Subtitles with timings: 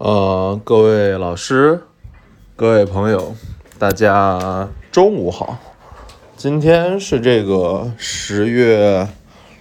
[0.00, 1.82] 呃，各位老师，
[2.56, 3.36] 各位朋友，
[3.78, 5.58] 大家中午好。
[6.38, 9.06] 今天是这个十月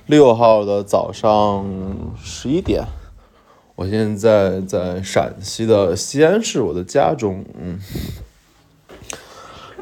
[0.05, 1.67] 六号的早上
[2.23, 2.85] 十一点，
[3.75, 7.77] 我现在在陕西的西安市我的家中，嗯。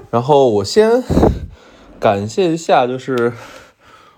[0.09, 1.03] 然后我先
[1.99, 3.31] 感谢一下，就是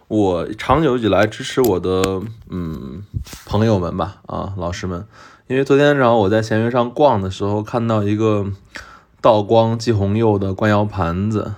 [0.07, 3.03] 我长久以来支持我的嗯
[3.45, 5.05] 朋友们吧，啊，老师们。
[5.49, 8.45] 因为昨天早上我在闲鱼上逛的时候，看到一个
[9.19, 11.55] 道光霁红釉的官窑盘子，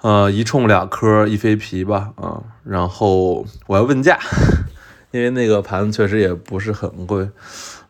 [0.00, 4.20] 呃，一冲两颗一飞皮吧，啊，然后我要问价，
[5.10, 7.28] 因为那个盘子确实也不是很贵，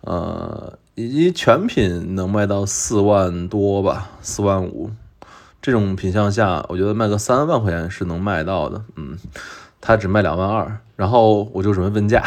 [0.00, 4.90] 呃，一全品能卖到四万多吧，四万五，
[5.60, 9.18] 这种品相下，我觉得卖个三万块钱是能卖到的，嗯，
[9.82, 12.24] 他只卖两万二，然后我就准备问价。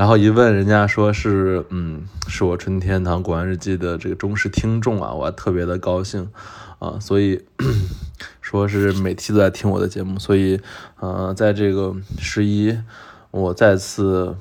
[0.00, 6.26] 然后一问，人家说是，嗯，是我春天堂古玩日记的这个忠实听众啊，我特别的高兴
[6.78, 7.44] 啊，所以
[8.40, 10.58] 说是每期都在听我的节目，所以，
[11.00, 12.78] 呃，在这个十一，
[13.30, 14.34] 我再次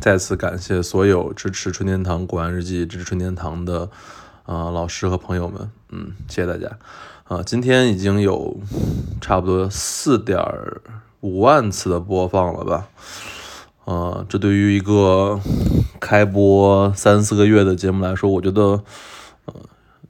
[0.00, 3.88] 再次感谢所有支持春天堂古玩日记、支持春天堂的
[4.42, 6.76] 啊老师和朋友们，嗯，谢谢大家
[7.28, 8.58] 啊，今天已经有
[9.20, 10.44] 差不多四点
[11.20, 12.88] 五万次的播放了吧。
[13.88, 15.40] 啊，这对于一个
[15.98, 18.82] 开播三四个月的节目来说，我觉得，
[19.46, 19.54] 呃，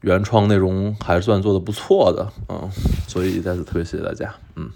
[0.01, 2.67] 原创内容还算做的不错的啊，
[3.07, 4.35] 所以再次特别谢谢大家。
[4.57, 4.71] 嗯，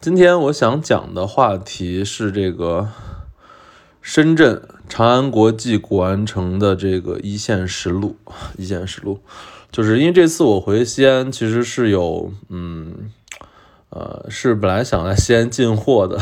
[0.00, 2.88] 今天我想讲的话题是这个
[4.00, 8.16] 深圳长安国际古玩城的这个一线实录，
[8.56, 9.20] 一线实录，
[9.70, 13.10] 就是因为这次我回西安，其实是有，嗯。
[13.88, 16.18] 呃，是本来想在西安进货的，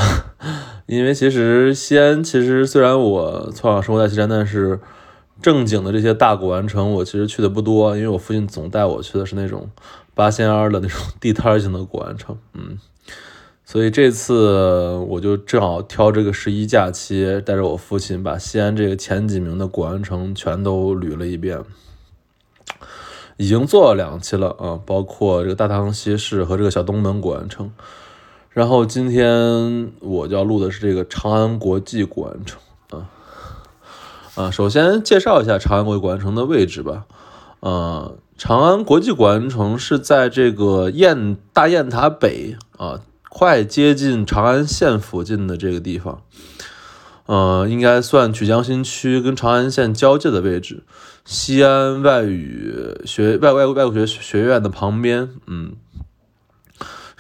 [0.86, 4.78] 因为其实西安其实虽然我从小生活在西安，但是
[5.41, 9.70] 正经的这些大古玩城我其实去的不多，因为我父亲总带我去的是那种
[10.14, 12.78] 八仙庵的那种地摊型的古玩城，嗯，
[13.64, 21.60] 所以这次我就正好挑这个十一假期，带着我父亲把西安这个前几名的古玩城全都捋了一遍。
[23.36, 27.72] 已经做了两期了啊，包括这个大唐西市和这个小东门古玩城。
[28.54, 32.60] 然后今天我就要录的是这个长安国际古玩城
[32.91, 33.10] 啊
[34.37, 37.04] 啊，首先介绍一下长安国际古玩城的位置吧。
[37.59, 46.22] 呃，长安国际古玩城是在这个雁大雁塔北啊，快接近长安县附近的这个地方。
[47.26, 50.84] 呃，应该算曲江新区跟长安县交界的位置，
[51.25, 55.72] 西安外语学外外外国学学院的旁边，嗯，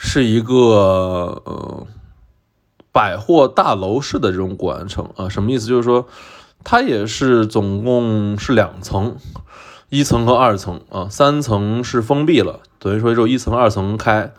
[0.06, 1.86] 是一个呃
[2.92, 5.66] 百货大楼式的这种古玩城啊，什么意思？
[5.66, 6.06] 就是说
[6.62, 9.16] 它也是总共是两层，
[9.88, 14.34] 一层和二层啊，三层是封闭了，等于说就一层二层开。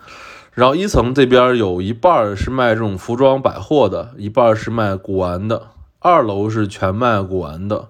[0.52, 5.70] 然后一层这边有一半是卖这种服装百货的，一半是卖古玩的。
[5.98, 7.88] 二楼是全卖古玩的，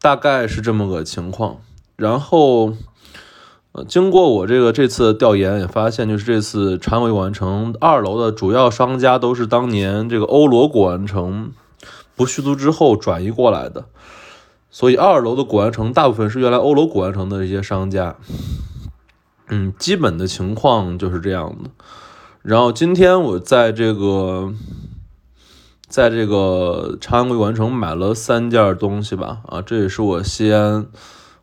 [0.00, 1.56] 大概是这么个情况。
[1.96, 2.72] 然后，
[3.72, 11.52] 呃，经过我这个这次调研也发现，就是这次长尾古玩城二楼的主要商家都是当年这个欧罗古玩城
[12.14, 13.86] 不续租之后转移过来的，
[14.70, 18.16] 所以二楼的古玩城大部分是原来欧罗古玩城的一些商家。
[19.48, 21.70] 嗯，基本的情况就是这样的。
[22.42, 24.52] 然后今天我在这个，
[25.88, 29.38] 在这个长安国际玩城买了三件东西吧。
[29.46, 30.86] 啊，这也是我西安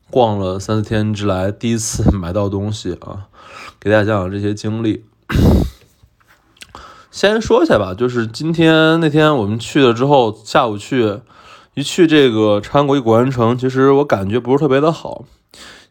[0.10, 3.28] 逛了三四天之来第一次买到东西啊，
[3.80, 5.04] 给大家讲讲这些经历。
[7.12, 11.20] 先说一下吧，就是今天那天我们去了之后，下午去
[11.74, 15.26] 一去这个长安国际古玩城，其实我感觉不是特别的好。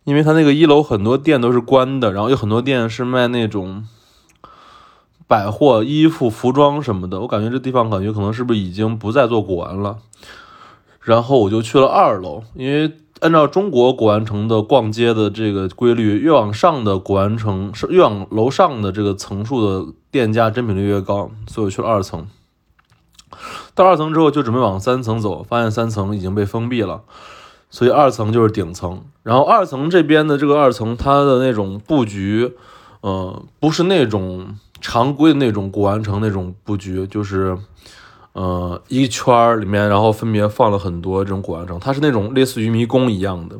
[0.04, 3.84] 因为他那个一楼很多店都是关的，然后有很多店是卖那种
[5.26, 7.20] 百货、衣服、服装什么的。
[7.20, 9.98] 我感觉这地方感觉可能是不是已经不再做古玩了。
[11.00, 22.26] 然后我就去了二楼，因为按照中国古玩城的逛街的这个规律，越往上的古玩城是越往楼上的这个层数的店家真品率越高，所以我去了二层。
[23.74, 27.02] 到二层之后就准备往三层走，发现三层已经被封闭了。
[27.70, 32.54] 所以二层就是顶层，然后二层这边的这个二层，它的那种布局，
[33.02, 37.58] 呃，不是那种常规的那种古玩城那种布局，就是，
[38.38, 43.56] 呃，一圈里面，然后分别放了很多这种古玩城，它是那种类似于迷宫一样的，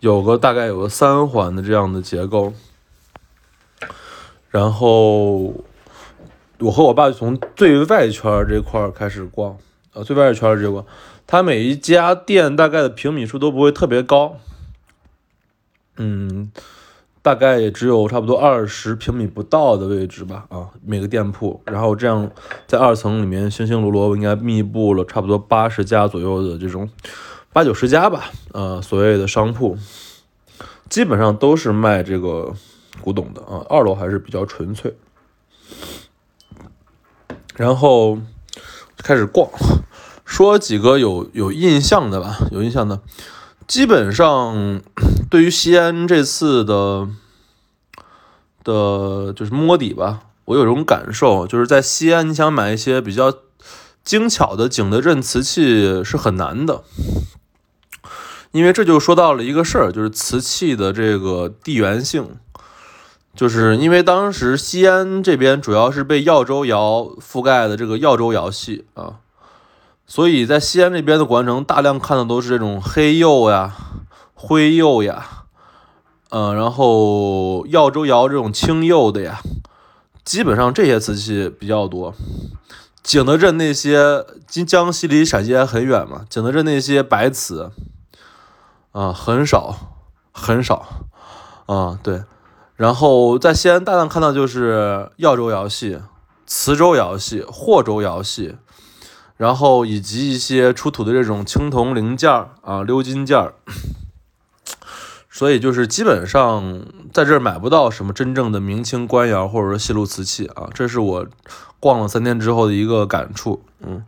[0.00, 2.54] 有个大概有个三环的这样的结构，
[4.48, 5.52] 然后
[6.58, 9.58] 我和我爸就从最外圈这块开始逛。
[9.92, 10.86] 呃，最外边全是直接光。
[11.26, 14.38] 它每一家店大概的平米数都不会特别高，
[15.98, 16.50] 嗯，
[17.22, 21.62] 大概也只有差不多二十平米不到的位置吧，啊，每个店铺。
[21.66, 22.28] 然后这样
[22.66, 26.90] 在二层里面星星罗罗，应该密布了差不多八十家左右的这种
[27.52, 29.78] 八九十家吧，呃，所谓的商铺，
[30.88, 32.52] 基本上都是卖这个
[33.00, 33.64] 古董的啊。
[33.68, 34.96] 二楼还是比较纯粹。
[37.54, 38.18] 然后
[38.96, 39.48] 开始逛，
[40.24, 43.00] 说几个有有印象的吧，有印象的，
[43.72, 44.82] 基本上
[45.30, 47.08] 对于西安这次的
[48.62, 53.32] 的，就是摸底吧，我有种感受，就是在西安，你想买一些比较
[54.04, 56.84] 精巧的景德镇瓷器是很难的，
[58.50, 62.28] 因为这就说到了一个事儿，就是瓷器的这个地缘性。
[63.34, 69.14] 就是因为当时西安这边主要是被耀州窑覆盖的这个耀州窑系啊，
[70.12, 73.74] 所以在西安这边的古玩城大量看的都是这种黑釉呀、
[74.34, 75.46] 灰釉呀，
[76.28, 79.40] 嗯，然后耀州窑这种青釉的呀，
[80.22, 82.14] 基本上这些瓷器比较多。
[83.02, 87.70] 景德镇那些，今江西离陕西还很远嘛，景德镇那些白瓷
[88.90, 89.74] 啊很少
[90.30, 90.86] 很少
[91.64, 92.24] 啊，对。
[92.76, 96.00] 然后在西安大量看到就是耀州窑系、
[96.46, 98.56] 磁州窑系、霍州窑系，
[99.42, 103.54] 然后以及一些出土的这种青铜零件儿啊、鎏金件儿，
[105.28, 111.26] 所以就是基本上在这儿买不到什么真正的明清官窑或者说西路瓷器啊，这是我
[111.80, 113.64] 逛了三天之后的一个感触。
[113.80, 114.04] 嗯，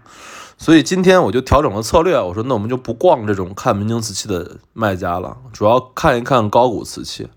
[0.57, 7.29] 所以今天我就调整了策略，我说那我们就不逛这种看明清瓷器的卖家了，主要看一看高古瓷器。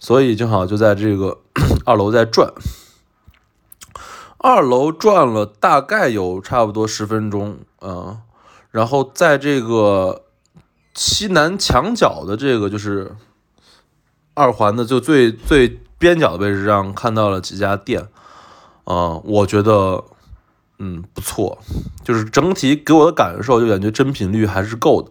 [0.00, 1.38] 所以正好就在这个
[1.86, 2.52] 二楼在转，
[4.42, 8.18] 二楼转了大概有差不多十分钟啊，
[8.70, 10.24] 然后在这个
[10.94, 13.14] 西南墙角的这个就是
[14.34, 18.08] 二环的就最最边角的位置上看到了几家店
[18.84, 20.04] 啊，我觉得
[20.78, 21.58] 嗯不错，
[22.04, 25.10] 就是整体给我的感受就感觉真品率还是够的，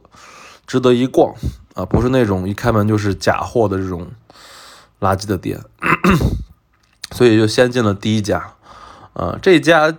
[0.68, 1.34] 值得一逛
[1.74, 4.08] 啊，不是那种一开门就是假货的这种。
[5.02, 5.60] 垃圾的店，
[7.10, 8.54] 所以就先进了第一家，
[9.14, 9.96] 啊，这家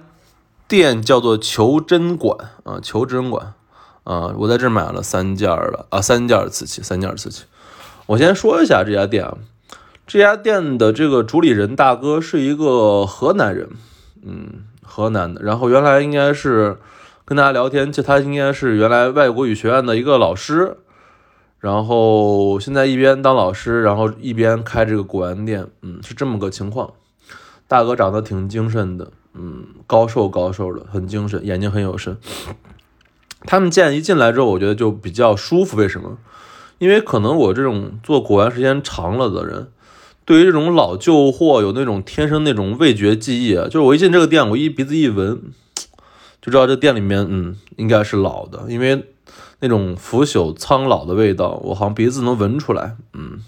[0.66, 3.54] 店叫做求真馆，啊，求真馆，
[4.04, 7.44] 啊，我在这买了三件了，啊，三件瓷器，三件瓷器。
[8.06, 9.36] 我先说一下这家店啊，
[10.06, 13.68] 这家店的这个主理人大哥是一个河南人，
[14.24, 16.78] 嗯，河南的，然后原来应该是
[17.24, 20.78] 跟大家聊天，就他应该是原来外国语学院的一个老师。
[21.60, 26.92] 然后现在一边当老师，然后一边开这个古玩店，嗯，是这么个情况。
[27.72, 32.18] 大哥长得挺精神的，嗯，高瘦高瘦的，很精神，眼睛很有神。
[33.46, 35.78] 他们见一进来之后，我觉得就比较舒服。
[35.78, 36.18] 为什么？
[36.76, 39.68] 因为可能我这种做古玩时间长了的人，
[40.26, 43.64] 对于这种老旧货有那种天生那种味觉记忆啊。
[43.64, 45.40] 就是我一进这个店，我一鼻子一闻，
[46.42, 49.08] 就知道这店里面，嗯，应该是老的，因为。
[49.64, 53.38] 那种腐朽苍老的味道，我好像鼻子能闻出来，嗯。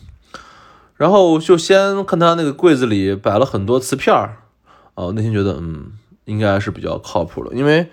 [0.96, 4.38] 然后就先看他那个柜子里摆了很多瓷片儿，
[4.94, 5.92] 哦，内心觉得，嗯，
[6.24, 7.90] 应该是比较靠谱的，因为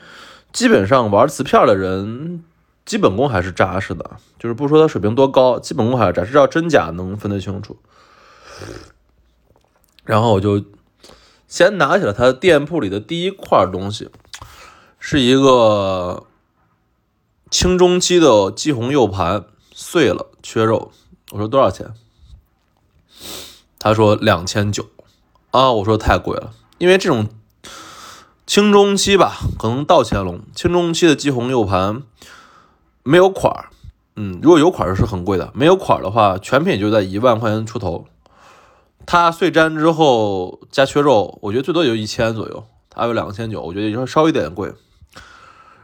[0.54, 2.44] 基本上玩瓷片的人，
[2.86, 7.78] 基本功还是扎实的，就是不说他水平多高，基本功还是扎实，知道真假能分得清楚。
[10.04, 10.64] 然后我就
[11.48, 14.10] 先拿起了他店铺里的第一块东西，
[15.00, 16.26] 是一个。
[17.50, 20.94] 清中期的霁红釉盘碎了，缺肉。
[21.32, 21.94] 我说多少钱？
[23.82, 24.86] 他说两千九。
[25.50, 27.28] 啊，我说太贵了，因为这种
[28.46, 30.42] 清中期吧，可能到乾隆。
[30.56, 32.04] 清中期的季红釉盘
[33.02, 33.70] 没有款儿，
[34.16, 38.06] 嗯，如果有款儿是很贵的，没有款儿的话，全品就在一万块钱出头。
[39.06, 42.64] 它碎粘之后加缺肉，我觉得最多也就一千左右。
[42.90, 44.72] 它有两千九，我觉得也就稍微有点贵。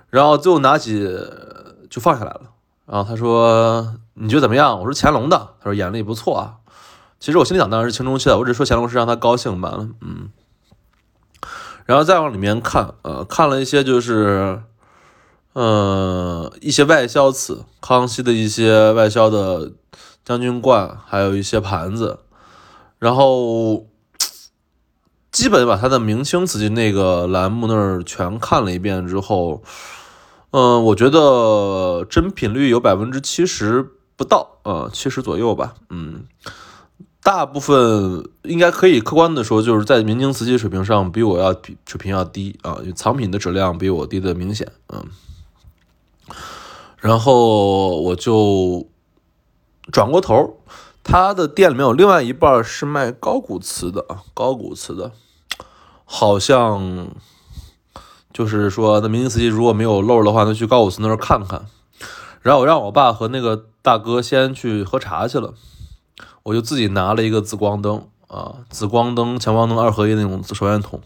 [0.09, 1.09] 然后最后拿起。
[1.89, 2.41] 就放下来了，
[2.85, 6.55] 然后他说：“你觉得怎么样？”我说：“乾隆的。”他说：“眼力不错啊。”
[7.19, 9.89] 其实我心里想当然是清中期的，我只说乾隆是让他高兴罢了。
[10.01, 10.29] 嗯，
[11.85, 14.61] 然后再往里面看，呃，看了一些就是，
[15.53, 19.71] 呃，一些外销瓷，康熙的一些外销的
[20.23, 22.19] 将军罐，还有一些盘子，
[22.99, 23.87] 然后
[25.31, 29.63] 基本把他的明清瓷器那个栏目那儿全看了一遍之后。
[30.51, 35.75] 嗯，我觉得真品率有百分之七十不到，呃，七十左右吧。
[35.89, 36.23] 嗯，
[37.27, 44.71] 大部分应该可以客观的说，就是在明清瓷器水平上比我要比水平要低啊，藏品的质量比我低的明显。
[44.87, 45.03] 嗯。
[47.01, 48.87] 然后我就
[49.91, 50.61] 转过头，
[51.03, 55.11] 他的店里面有另外一半是卖高古瓷的啊，高古瓷的，
[56.05, 57.09] 好像
[58.31, 61.65] 就是说那明清瓷器如果没有漏的话，那去高古瓷那儿看看。
[62.41, 65.53] 然后我让我爸和那个大哥先去喝茶去了，
[66.43, 71.01] 我就自己拿了一个紫光灯啊，紫光灯、强光灯二合一那种手电筒，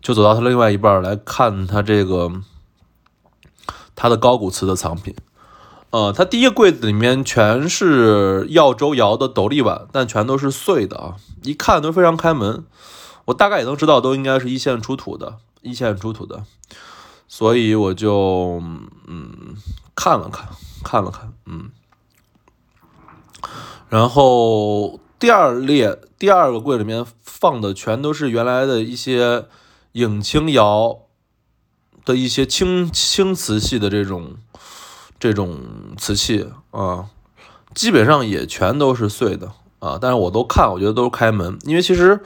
[0.00, 2.30] 就走到他另外一半来看他这个。
[3.96, 5.14] 它的高古瓷的藏品，
[5.90, 12.64] 呃，它第一个柜子里面全是耀州窑的斗笠碗，但全都是碎的啊，一看都非常开门。
[13.26, 16.42] 我大概也能知道，都应该是一线出土的，一线出土的，
[17.28, 18.60] 所以我就
[19.06, 19.54] 嗯
[19.94, 20.48] 看了看，
[20.82, 21.70] 看了看，嗯。
[23.94, 29.44] 然后第二列第二个柜里面放的全都是原来的一些
[29.92, 30.98] 影青窑。
[32.04, 34.34] 的一些青青瓷系的这种
[35.18, 35.58] 这种
[35.96, 37.06] 瓷器啊，
[37.74, 39.96] 基本上也全都是碎的啊。
[39.98, 42.20] 但是我都看，我觉得都是开门，因为其实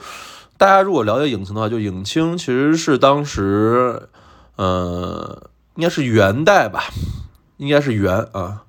[0.57, 4.09] 大家如果了解影青的话，就影青其实是当时
[4.57, 6.83] 呃，应该是元代吧，
[7.55, 8.63] 应该是元啊，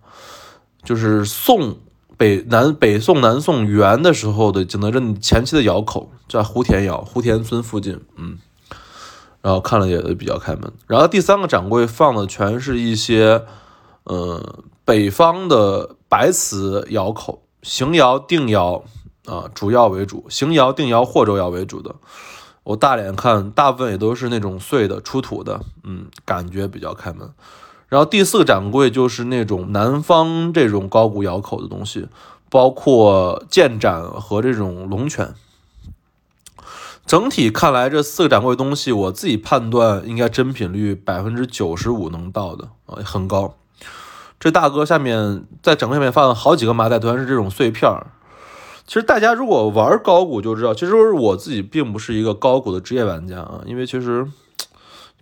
[0.84, 1.76] 就是宋
[2.20, 8.36] 北南北宋南宋元的时候的景德镇前期的窑口，在胡田窑胡田村附近，嗯。
[9.40, 13.46] 然后看了也比较开门，然后第三个展柜放的全是一些，
[14.04, 18.84] 呃，北方的白瓷窑口，邢窑、定窑
[19.24, 21.94] 啊，主要为主，邢窑、定窑、霍州窑为主的。
[22.64, 27.30] 我大脸看，大部分也都是那种碎的出土的，嗯，感觉比较开门。
[27.90, 32.08] 然后第四个展柜就是那种南方这种高古窑口的东西，
[32.48, 35.34] 包括剑盏和这种龙泉。
[37.04, 43.56] 整体看来，这四个展柜东西，我自己判断应该真品率百分之九十五能到的啊，很高。
[44.38, 48.06] 这大哥下面在展柜下面放了好几个麻袋，全是这种碎片儿。
[48.86, 54.24] 其实大家如果玩高古就知道，其实我自己并不是一个高古的职业玩家啊，因为其实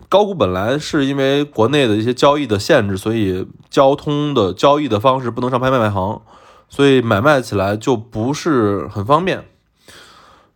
[0.08, 6.22] 高古本来是因为国内的一些交易的限制，所以交通的交易的方式不能上拍卖行，
[6.68, 9.44] 所以买卖起来就不是很方便。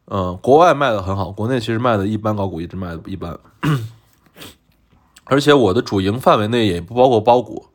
[0.06, 3.38] 嗯，国外卖的很好，国内其实卖的一般，高古一直卖的一般。
[5.24, 7.66] 而且我的主营范围内也不包括包谷，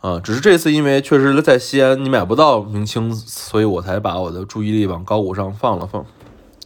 [0.00, 6.06] 啊，只是这次因为确实在西安你买不到明清，所以我才把我的注意力往高古上放了放。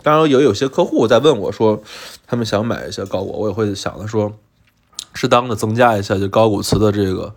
[0.03, 1.83] 当然，有有些客户在问我说，
[2.29, 4.35] 他们想买一些高古，我也会想着说，
[5.15, 7.35] 适当的增加一下就高古瓷的这个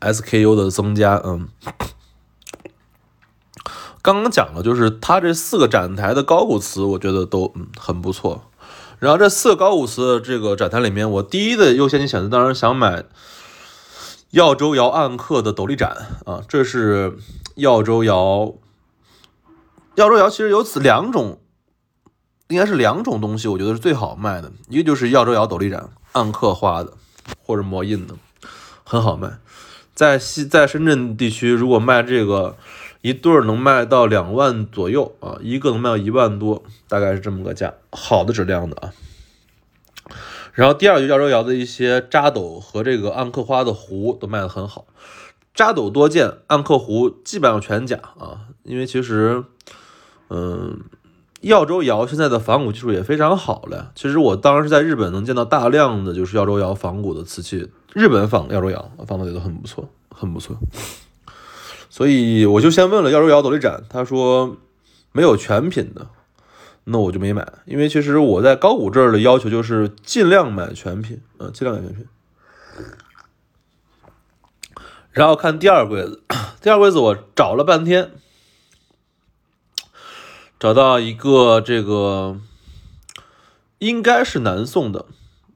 [0.00, 1.48] SKU 的增加，嗯。
[4.02, 8.42] 刚刚讲了，就是它这四个展台的高古瓷，我觉得都嗯很不错。
[8.98, 13.04] 然后这四个高古瓷的这个展台里面，我第一的优先级选择当然想买
[14.30, 15.90] 耀州窑暗刻的斗笠盏
[16.24, 17.18] 啊，这是
[17.54, 18.54] 耀州窑。
[19.94, 21.38] 耀州窑其实有此两种，
[22.48, 24.52] 应该是两种东西，我觉得是最好卖的。
[24.68, 26.92] 一个就是耀州窑斗笠盏，暗刻花的
[27.42, 28.14] 或者磨印的，
[28.84, 29.38] 很好卖。
[29.94, 32.56] 在西在深圳地区，如果卖这个。
[33.00, 38.92] 一对儿能卖到两万左右啊，一个能卖到一万多，大概是这么个价，好的质量的啊。
[40.52, 44.84] 然后第二就耀州窑的一些扎斗和这个暗刻花的壶都卖得很好，
[45.54, 48.40] 扎斗多见，暗刻壶基本上全假啊。
[48.64, 49.44] 因为其实，
[50.28, 50.80] 嗯，
[51.40, 53.92] 耀州窑现在的仿古技术也非常好了。
[53.94, 60.56] 其实我当时在日本能见到大量的就是耀州窑仿古的瓷器，日本仿耀州窑仿的也都很不错，很不错。
[61.90, 64.56] 所以我就先问了耀州窑斗笠盏，他说
[65.12, 66.08] 没有全品的，
[66.84, 67.46] 那我就没买。
[67.66, 72.06] 因为其实我在高古这儿的要求就是尽量买全品，嗯，尽量买全品。
[75.10, 76.22] 然后看第二柜子，
[76.60, 78.12] 第二柜子我找了半天，
[80.58, 82.38] 找到一个这个
[83.78, 85.06] 应该是南宋的，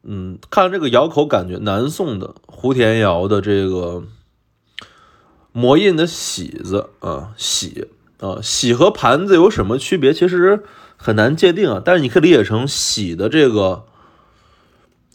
[0.03, 4.05] 嗯，看这个窑口感觉南宋的胡田窑的这个。
[5.55, 7.87] 磨印的喜子啊，喜
[8.21, 10.11] 啊，喜和盘子有什么区别？
[10.15, 10.65] 其实
[10.97, 11.83] 很难界定啊。
[11.85, 13.85] 但是你可以理解成喜的这个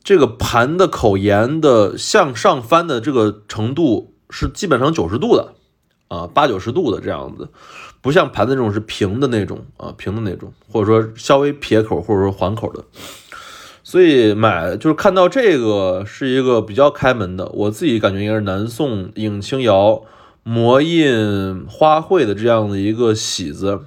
[0.03, 5.55] 这个盘的口沿的向上翻的这个程度是基本上九十度的
[6.07, 7.49] 啊，八九十度的这样子，
[8.01, 12.83] 不像盘子这种是平的那种啊，平的那种，或者说稍微撇口或者说环口的。
[13.83, 20.03] 所以买就是看到这个是一个比较开门的，我自己感觉应该是南宋影青窑。
[20.49, 23.81] 磨印花卉的这样的一个喜子，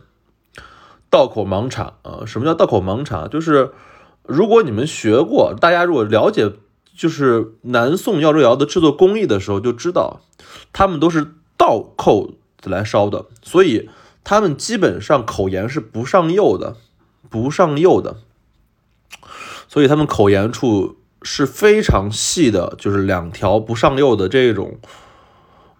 [1.09, 3.27] 道口盲茶啊，什么叫道口盲茶？
[3.27, 3.71] 就是
[4.25, 6.53] 如果你们学过，大家如果了解
[6.95, 10.21] 就是南宋耀州窑的制作工艺的时候，就知道
[10.75, 13.91] 他们都是倒扣子来烧的，所以
[14.25, 16.79] 他们基本上口沿是不上釉的，
[17.29, 18.17] 不上釉的，
[19.69, 24.79] 所以他们口沿处是非常细的，就是两条不上釉的这种，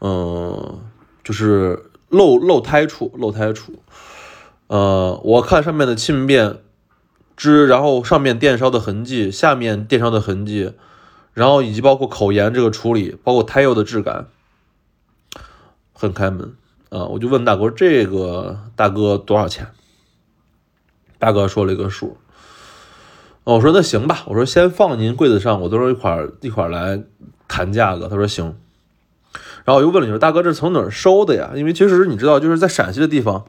[0.03, 0.81] 嗯，
[1.25, 3.83] 就是漏漏胎处，漏胎处。
[4.67, 6.59] 呃，我看上面的沁变
[7.39, 10.75] 汁，然后上面电烧的痕迹，下面电烧的痕迹，
[11.33, 14.27] 然后以及包括口沿这个处理，包括胎釉的质感，
[16.01, 16.55] 很开门
[16.89, 17.05] 啊！
[17.05, 19.69] 我就问大哥，这个大哥多少钱？
[21.19, 22.17] 大哥说了一个数。
[23.45, 27.03] 我说那行吧，我说先放您柜子上，我到时候一块一块来
[27.47, 28.09] 谈价格。
[28.09, 28.57] 他说行。
[29.67, 31.51] 然后我又问了，你说大哥这从哪儿收的呀？
[31.55, 33.45] 因为其实你知道，就是在陕西的地方。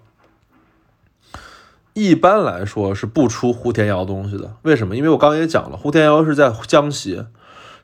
[1.93, 4.98] 一般来说是不出胡田窑东西的，为什么？
[4.98, 7.24] 因为我刚刚也讲了，胡田窑是在江西，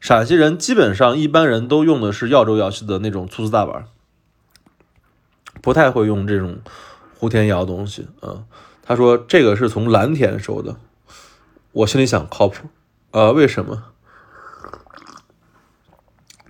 [0.02, 3.86] 陕西人基本上一般人都用的是耀州窑系的那种粗瓷大板，
[5.62, 6.60] 不太会用这种
[7.18, 8.08] 胡田窑东西。
[8.22, 8.46] 嗯，
[8.82, 10.78] 他说这个是从蓝田收的，
[11.72, 12.68] 我心里想靠谱，
[13.12, 13.84] 呃，为什么？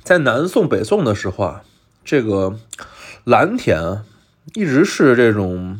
[0.04, 1.64] 在南宋、北宋的时候啊，
[2.04, 2.60] 这个
[3.24, 4.04] 蓝田
[4.54, 5.80] 一直是这种。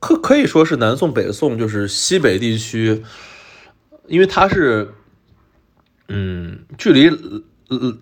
[0.00, 3.02] 可可以说是南宋、北宋，就是西北地区，
[4.06, 4.92] 因为它是，
[6.08, 7.10] 嗯，距离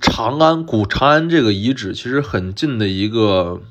[0.01, 3.63] 长安古长安这个遗址其实很近的一个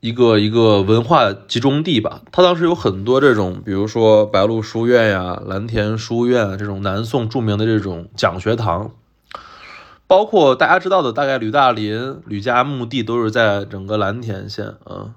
[0.00, 2.22] 一个一个文化集中地吧。
[2.32, 8.90] 它当时有很多这种，比如说白鹿书院呀、蓝田书院这种南宋著名的这种讲学堂，
[10.06, 15.12] 包括大家知道的，大概吕大林、吕家墓地都是在整个蓝田县啊。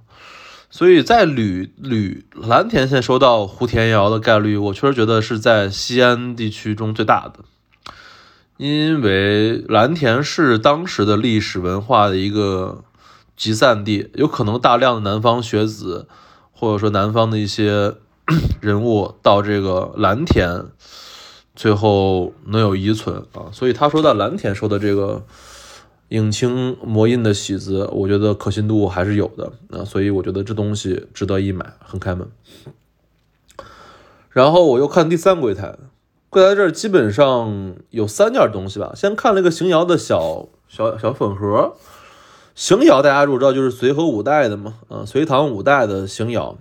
[0.69, 7.45] 所以在吕吕蓝田县收到胡田窑的概率，我确实觉得是在西安地区中最大的，
[8.57, 12.83] 因为蓝田是当时的历史文化的一个
[13.35, 16.07] 集散地，有可能大量的南方学子，
[16.51, 17.95] 或者说南方的一些
[18.61, 20.65] 人物到这个蓝田，
[21.55, 23.49] 最后能有遗存啊。
[23.51, 25.23] 所以他说到蓝田说的这个。
[26.09, 32.29] 影青魔印的喜字，我觉得可信度还是有的啊，所以我觉得这东西值得一买，很开门。
[34.29, 35.75] 然后我又看第三柜台，
[36.29, 38.91] 柜台这儿基本上有三件东西吧。
[38.95, 41.77] 先看了一个邢窑的小小小粉盒，
[42.55, 46.57] 邢窑大家都知道就是隋和五代的嘛，啊，隋唐五代的邢窑，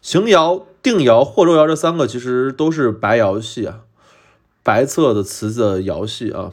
[0.00, 3.80] 邢窑、定窑、霍州窑这三个其实都是白窑系啊，
[4.62, 6.52] 白色的瓷的窑系啊。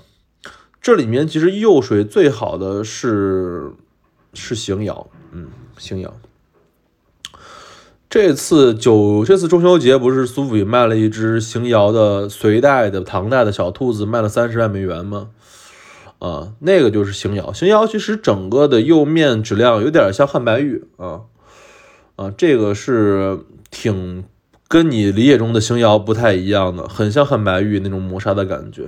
[0.82, 3.72] 这里面其实釉水最好的是
[4.34, 6.13] 是邢窑，嗯，邢窑。
[8.10, 15.30] 这次九这次中秋节不是苏富比卖了一只邢窑的隋代的唐代的小兔子，卖了三十万美元吗？
[16.24, 17.52] 啊，那个就是邢窑。
[17.52, 21.24] 邢窑其实整个的釉面质量有点像汉白玉啊
[22.16, 24.24] 啊，这个是挺
[24.70, 28.84] 跟你理解中的邢窑不太一样的，很像汉白玉那种磨砂的感觉。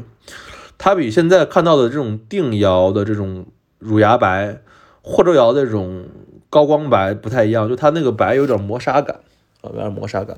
[0.78, 3.48] 它比现在看到的这种定窑的这种
[3.80, 4.62] 乳牙白，
[5.02, 6.06] 霍州窑的这种
[6.50, 9.19] 高光白不太一样，就它那个白有点磨砂感
[9.60, 10.38] 啊，有点磨砂感。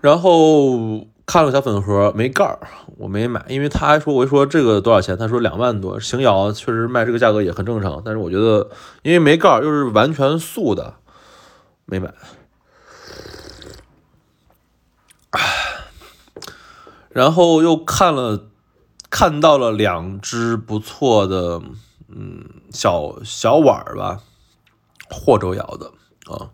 [0.00, 2.58] 然后看了小粉盒，没盖儿，
[2.98, 5.98] 我没买，因为他还说，我一说这个多少钱，他说两万多。
[5.98, 8.68] 邢窑确实卖这个价格也很正常，但是我觉得
[9.00, 10.96] 因为没盖儿又是完全素的，
[11.86, 12.12] 没买。
[17.08, 18.48] 然后又看了，
[19.08, 21.62] 看到了两只不错的，
[22.14, 24.20] 嗯，小小碗儿吧，
[25.08, 25.92] 霍州窑的
[26.30, 26.50] 啊。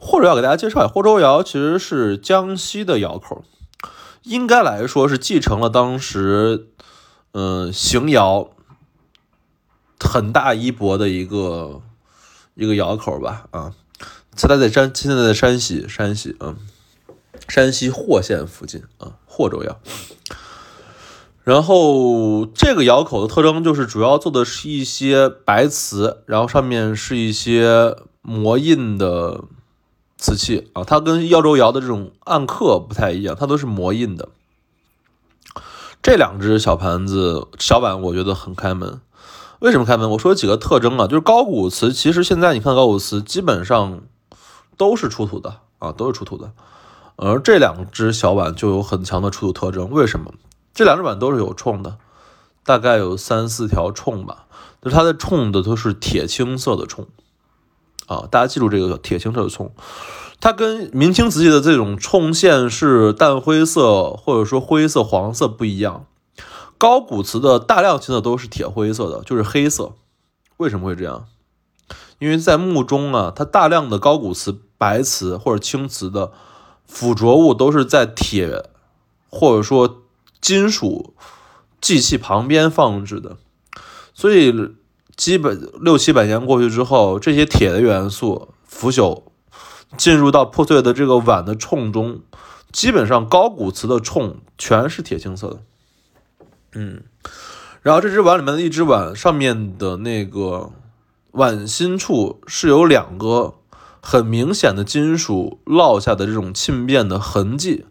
[0.00, 3.44] 霍州窑给大家介绍一下，霍州窑其实是江西的窑口，
[4.26, 6.66] 应该来说是继承了当时，
[7.32, 8.50] 嗯，邢窑
[10.00, 11.80] 很大一博的一个
[12.54, 13.72] 一个窑口吧啊。
[14.36, 16.56] 现在在山，现在在山西，山西嗯。
[17.48, 19.78] 山西霍县附近啊，霍州窑。
[21.44, 29.44] 然后这个窑口的特征就是主要做的是一些白瓷，然后上面是一些磨印的
[30.26, 30.82] 瓷器啊。
[30.82, 34.28] 它跟耀州窑的这种暗刻不太一样，它都是磨印的。
[36.02, 39.00] 这两只小盘子、小碗，我觉得很开门。
[39.60, 40.10] 为什么开门？
[40.10, 44.02] 我说几个特征啊，就是高古瓷，其实现在你看高古瓷基本上
[44.76, 46.52] 都是出土的啊，都是出土的。
[47.16, 50.32] 而这两只小碗就有很强的出土特征，为什么？
[50.74, 51.96] 这两只碗都是有冲的，
[52.64, 54.44] 大概有三四条冲吧，
[54.82, 57.08] 就是它的冲的都是铁青色的冲，
[58.06, 59.72] 啊，大家记住这个铁青色的冲，
[60.40, 66.06] 它跟明清瓷器的这种冲线是淡灰色或者说灰色、黄色不一样。
[66.78, 69.92] 高古瓷的大量青色都是铁灰色的，就是黑色。
[70.58, 71.26] 为什么会这样？
[72.18, 76.32] 因为在墓中啊，它大量的高古瓷、白瓷或者青瓷的
[76.86, 78.68] 附着物都是在铁
[79.28, 80.02] 或者说
[80.40, 81.14] 金属
[81.80, 83.36] 祭器旁边放置的，
[84.14, 84.52] 所以
[85.16, 89.22] 基本六七百年过去之后，这些铁的元素腐朽
[89.96, 92.20] 进入到破碎的这个碗的冲中，
[92.70, 95.60] 基本上高古瓷的冲全是铁青色的。
[96.74, 97.02] 嗯，
[97.80, 100.70] 然后这只碗里面的一只碗上面的那个
[101.30, 103.54] 碗心处是有两个
[104.02, 107.86] 很明显的金属烙下的这种沁变的痕迹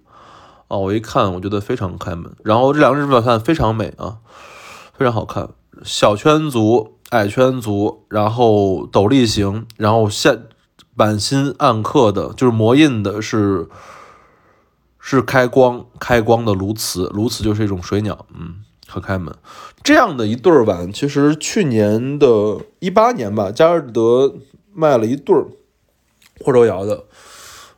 [0.68, 0.78] 啊！
[0.78, 2.36] 我一看，我觉得非常开门。
[2.44, 4.18] 然后这两只碗看非常美啊，
[4.94, 5.50] 非常好看，
[5.84, 10.44] 小圈足、矮圈足，然后斗笠形，然后现
[10.96, 13.68] 板心暗刻的就是磨印的是
[15.00, 18.62] 是开光开光的鸬鹚，鸬鹚就是一种水鸟，嗯。
[18.88, 19.34] 和开门
[19.82, 24.36] 这样的一对碗，其实去年的一八年吧，佳士得
[24.74, 25.48] 卖了一对儿
[26.42, 27.04] 霍州窑的，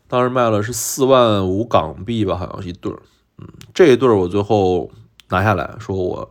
[0.10, 3.00] 当时卖了是四万五港币吧，好像是一对儿。
[3.38, 4.92] 嗯，这一对儿我最后
[5.30, 6.30] 拿下来说，我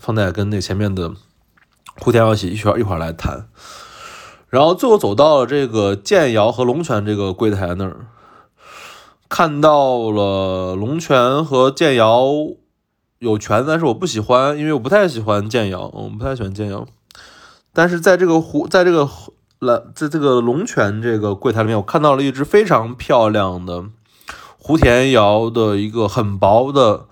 [0.00, 1.12] 放在跟那前面的
[2.00, 3.48] 胡田窑一起一块一块来谈。
[4.48, 8.06] 然后最后走到了这个建窑和龙泉这个柜台那儿，
[9.28, 12.26] 看到了龙泉和建窑。
[13.18, 16.86] 有权，但是我不喜欢，因为我不太喜欢建窑，我不太喜欢建窑。
[17.72, 19.08] 但是在这个湖，在这个
[19.58, 23.86] 蓝，在这个龙泉这个柜台里面，我看到了一只非常漂亮的
[24.58, 27.06] 湖田窑的一个很薄的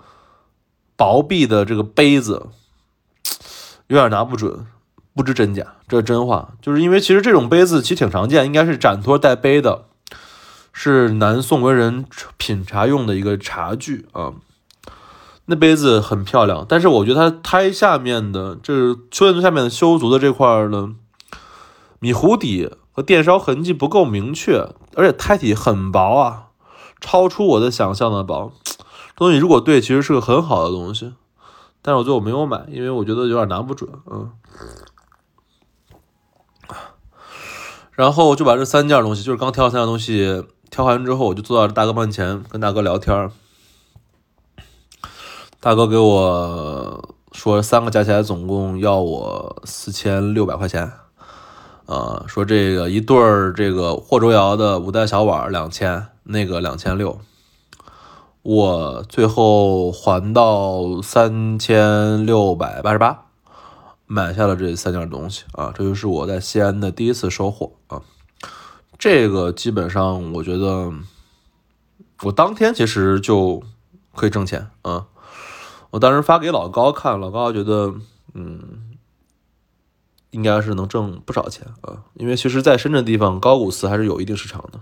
[0.95, 2.49] 薄壁的这个杯子，
[3.87, 4.67] 有点拿不准，
[5.15, 5.65] 不知真假。
[5.87, 9.85] 这是真话，就是因为其实这种杯子其实挺常见，应该是展托带杯的，
[10.73, 12.05] 是南宋文人
[12.37, 14.33] 品茶用的一个茶具啊。
[15.45, 20.95] 那杯子很漂亮，但是我觉得它胎下面的，就是秋叶下面的修足的这块呢
[21.99, 26.47] 米糊底和电烧痕迹不够明确，而且胎体很薄啊，
[26.99, 28.51] 超出我的想象的薄。
[29.15, 31.13] 东西如果对，其实是个很好的东西，
[31.83, 34.31] 但是我最后没有买，因为我觉得有点拿不准，嗯。
[37.95, 43.31] 然后就把这三件东西，就是刚挑三件东西挑完之后，我就坐到大哥面前跟大哥聊天。
[45.61, 50.91] 大哥给我说，三个加起来总共要我四千六百块钱，
[51.87, 57.19] 呃，说这个一对儿这个霍州窑的五代小碗两千，那个两千六，
[58.43, 63.24] 我最后还到三千六百八十八，
[64.07, 68.01] 买下了这三件东西啊，这就是我在西安的第一次收获啊，
[68.97, 70.91] 这个基本上我觉得
[72.23, 73.63] 我当天其实就
[74.13, 75.07] 可以挣钱啊。
[75.91, 77.95] 我当时发给老高看，老高觉得，
[78.33, 78.97] 嗯，
[80.31, 84.81] 应该是能挣不少钱啊，因为其实，在深圳地方，高古瓷还是有一定市场的。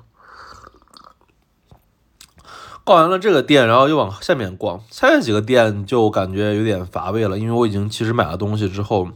[2.84, 9.08] 逛完了这个店，然后又往下面逛，下面几个店就感觉有点乏味了，因为我已经其实买了东西之后，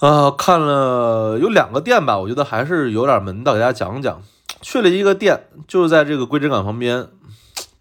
[0.00, 4.20] 啊，看了有两个店吧，我觉得还是有点门道，给大家讲讲。
[4.60, 7.08] 去了一个店，就是在这个归真港旁边，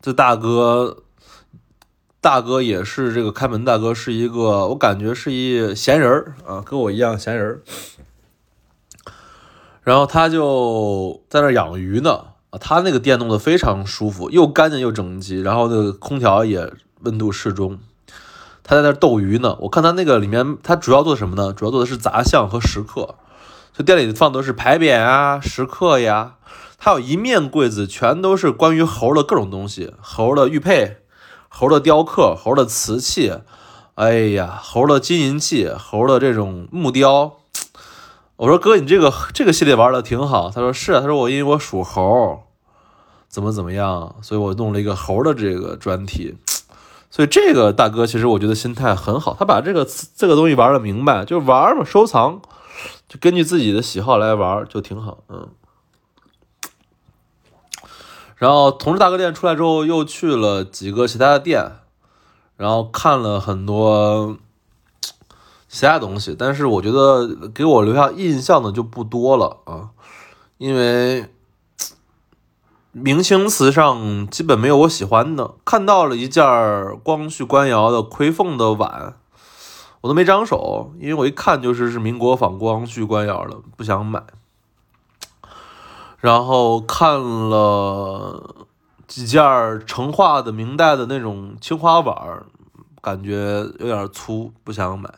[0.01, 0.97] 这大哥。
[2.21, 7.61] 大哥也是这个开门大哥，是一个我感觉是一闲人儿啊，跟我一样闲人儿。
[9.83, 12.25] 然后他就在那养鱼呢
[12.55, 17.79] 啊，他那个店弄得非常舒服，又干净又整齐，然后那个空调也温度适中。
[18.63, 21.51] 他在那斗鱼呢，我看他那个里面，他主要做什么呢？
[21.51, 23.15] 主要做的是杂项和石刻，
[23.77, 26.35] 就店里放都是牌匾啊、石刻呀，
[26.77, 30.97] 他有一面柜子全都是关于猴的各种东西，猴的玉佩。
[31.57, 33.31] 猴的雕刻，猴的瓷器，
[33.93, 37.37] 哎呀，猴的金银器，猴的这种木雕。
[38.35, 40.49] 我说哥，你这个这个系列玩的挺好。
[40.49, 42.43] 他说是啊，他说我因为我属猴，
[43.35, 46.37] 怎么怎么样，所以我弄了一个猴的这个专题。
[47.11, 52.39] 所以这个大哥其实我觉得心态很好，他把这个这个东西玩的明白，就玩嘛，收藏，
[53.09, 55.49] 就根据自己的喜好来玩，就挺好，嗯。
[58.37, 61.73] 然后同时大哥店出来之后，又去了几个其他的店，
[62.55, 64.37] 然后看了很多
[65.67, 69.89] 其他东西，但是我觉得给我留下印象的就不多了啊，
[70.57, 71.29] 因为
[72.97, 75.55] 明清瓷上基本没有我喜欢的。
[75.65, 76.45] 看到了一件
[77.03, 79.15] 光绪官窑的魁凤的碗，
[79.99, 84.23] 我都没张手，因为我一看就是是民国仿光绪官窑的，不想买。
[86.21, 88.65] 然后看了
[89.07, 89.43] 几件
[89.85, 92.45] 成化的明代的那种青花碗，
[93.01, 95.13] 感觉有点粗，不想买。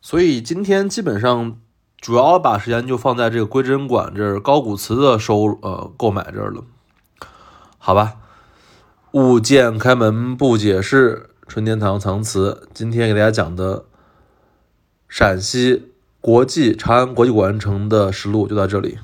[0.00, 1.58] 所以今天基本上
[2.00, 6.62] 主要把时间就放在这个归真馆这儿高古瓷的收呃购买这儿了，
[7.78, 8.16] 好吧？
[9.12, 12.68] 物见开门不解释，春天堂藏词。
[12.74, 13.86] 今天给大家讲的
[15.08, 18.98] 陕西国际长安国际古玩城的实录就到这里。